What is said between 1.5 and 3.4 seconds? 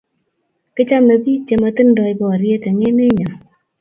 matindo bariyet en emet nyon